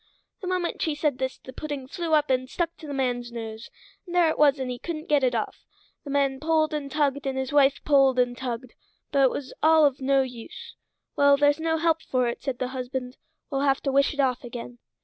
[0.41, 3.69] The moment she said this the pudding flew up and stuck to the man's nose,
[4.07, 5.63] and there it was and he couldn't get it off;
[6.03, 8.73] the man pulled and tugged, and his wife pulled and tugged,
[9.11, 10.75] but it was all of no use.
[11.15, 13.17] "Well, there's no help for it," said the husband;
[13.51, 14.79] "we'll have to wish it off again."